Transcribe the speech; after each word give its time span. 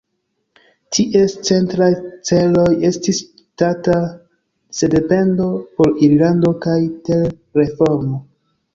Ties 0.95 1.35
centraj 1.49 1.89
celoj 2.29 2.65
estis 2.91 3.21
ŝtata 3.27 3.99
sendependo 4.81 5.53
por 5.79 5.95
Irlando 6.11 6.59
kaj 6.69 6.83
ter-reformo. 7.09 8.25